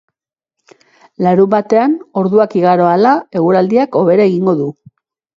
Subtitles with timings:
[1.25, 3.11] Larunbatean, orduak igaro ahala,
[3.41, 4.71] eguraldiak hobera egingo du.